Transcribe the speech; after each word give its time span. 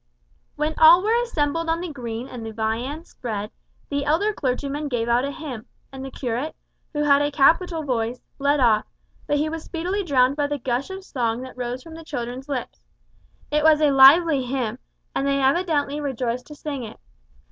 When 0.55 0.73
all 0.79 1.03
were 1.03 1.13
assembled 1.21 1.69
on 1.69 1.79
the 1.79 1.93
green 1.93 2.27
and 2.27 2.43
the 2.43 2.51
viands 2.51 3.11
spread, 3.11 3.51
the 3.91 4.03
elder 4.05 4.33
clergyman 4.33 4.87
gave 4.87 5.07
out 5.07 5.25
a 5.25 5.29
hymn; 5.31 5.67
and 5.91 6.03
the 6.03 6.09
curate, 6.09 6.55
who 6.91 7.03
had 7.03 7.21
a 7.21 7.29
capital 7.31 7.83
voice, 7.83 8.19
led 8.39 8.59
off, 8.59 8.87
but 9.27 9.37
he 9.37 9.47
was 9.47 9.63
speedily 9.63 10.03
drowned 10.03 10.35
by 10.37 10.47
the 10.47 10.57
gush 10.57 10.89
of 10.89 11.03
song 11.03 11.41
that 11.43 11.55
rose 11.55 11.83
from 11.83 11.93
the 11.93 12.03
children's 12.03 12.49
lips. 12.49 12.81
It 13.51 13.63
was 13.63 13.79
a 13.79 13.91
lively 13.91 14.41
hymn, 14.41 14.79
and 15.15 15.27
they 15.27 15.39
evidently 15.39 16.01
rejoiced 16.01 16.47
to 16.47 16.55
sing 16.55 16.83
it. 16.83 16.99